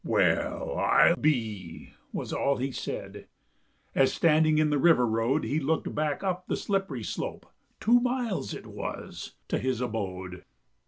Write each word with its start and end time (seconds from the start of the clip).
"Well 0.03 0.79
I 0.79 1.13
be" 1.13 1.89
that 2.11 2.17
was 2.17 2.33
all 2.33 2.57
he 2.57 2.71
said, 2.71 3.27
As 3.93 4.11
standing 4.11 4.57
in 4.57 4.71
the 4.71 4.79
river 4.79 5.05
road, 5.05 5.43
He 5.43 5.59
looked 5.59 5.93
back 5.93 6.23
up 6.23 6.47
the 6.47 6.57
slippery 6.57 7.03
slope 7.03 7.45
(Two 7.79 7.99
miles 7.99 8.51
it 8.55 8.65
was) 8.65 9.35
to 9.49 9.59
his 9.59 9.79
abode. 9.79 10.43